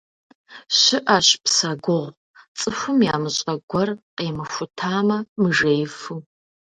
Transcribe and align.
Щыӏэщ 0.79 1.27
псэ 1.43 1.71
гугъу, 1.83 2.15
цӏыхум 2.59 2.99
ямыщӏэ 3.13 3.53
гуэр 3.69 3.89
къимыхутамэ, 4.15 5.17
мыжеифу. 5.41 6.17